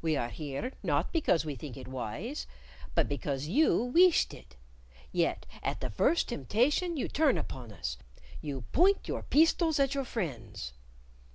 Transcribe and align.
We 0.00 0.16
are 0.16 0.30
here, 0.30 0.72
not 0.82 1.12
because 1.12 1.44
we 1.44 1.54
think 1.54 1.76
it 1.76 1.86
wise, 1.86 2.46
but 2.94 3.10
because 3.10 3.46
you 3.46 3.84
weeshed 3.84 4.32
it. 4.32 4.56
Yet 5.12 5.44
at 5.62 5.80
the 5.82 5.90
first 5.90 6.30
temptation 6.30 6.96
you 6.96 7.08
turn 7.08 7.36
upon 7.36 7.72
us, 7.72 7.98
you 8.40 8.62
point 8.72 9.06
your 9.06 9.22
peestols 9.22 9.78
at 9.78 9.94
your 9.94 10.06
friends." 10.06 10.72